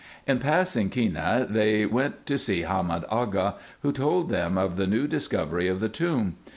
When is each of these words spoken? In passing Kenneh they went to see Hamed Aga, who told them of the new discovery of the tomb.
In 0.25 0.39
passing 0.39 0.89
Kenneh 0.89 1.45
they 1.47 1.85
went 1.85 2.25
to 2.25 2.39
see 2.39 2.61
Hamed 2.63 3.05
Aga, 3.11 3.53
who 3.83 3.91
told 3.91 4.29
them 4.29 4.57
of 4.57 4.75
the 4.75 4.87
new 4.87 5.05
discovery 5.05 5.67
of 5.67 5.79
the 5.79 5.89
tomb. 5.89 6.37